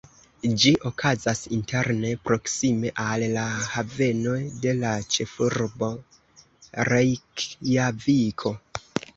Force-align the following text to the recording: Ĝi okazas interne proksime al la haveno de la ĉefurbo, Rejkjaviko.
Ĝi 0.61 0.69
okazas 0.89 1.41
interne 1.57 2.13
proksime 2.29 2.93
al 3.03 3.25
la 3.35 3.43
haveno 3.75 4.35
de 4.65 4.75
la 4.79 4.95
ĉefurbo, 5.17 5.93
Rejkjaviko. 6.93 8.57